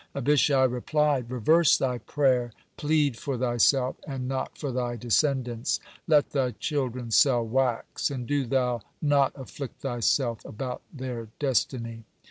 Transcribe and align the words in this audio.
Abishai 0.15 0.63
replied: 0.63 1.29
"Reverse 1.29 1.77
thy 1.77 1.99
prayer, 1.99 2.51
plead 2.75 3.15
for 3.17 3.37
thyself, 3.37 3.97
and 4.07 4.27
not 4.27 4.57
for 4.57 4.71
thy 4.71 4.95
descendants. 4.95 5.79
Let 6.07 6.31
thy 6.31 6.53
children 6.53 7.11
sell 7.11 7.45
wax, 7.47 8.09
and 8.09 8.25
do 8.25 8.47
thou 8.47 8.81
not 8.99 9.31
afflict 9.35 9.81
thyself 9.81 10.43
about 10.43 10.81
their 10.91 11.27
destiny." 11.37 12.05